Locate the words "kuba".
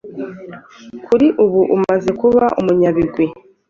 2.19-2.43